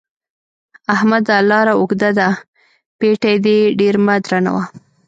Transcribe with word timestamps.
احمده! 0.93 1.35
لاره 1.49 1.73
اوږده 1.81 2.09
ده؛ 2.19 2.29
پېټی 2.99 3.35
دې 3.45 3.59
ډېر 3.79 3.95
مه 4.05 4.15
درنوه. 4.25 4.63